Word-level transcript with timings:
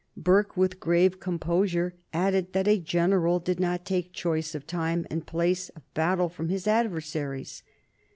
Burke, 0.17 0.57
with 0.57 0.79
grave 0.79 1.19
composure, 1.19 1.93
added 2.11 2.53
that 2.53 2.67
a 2.67 2.79
general 2.79 3.37
did 3.39 3.59
not 3.59 3.85
take 3.85 4.11
choice 4.11 4.55
of 4.55 4.65
time 4.65 5.05
and 5.11 5.27
place 5.27 5.69
of 5.69 5.83
battle 5.93 6.27
from 6.27 6.49
his 6.49 6.65
adversaries. 6.65 7.61